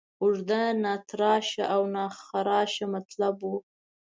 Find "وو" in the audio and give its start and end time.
3.41-3.55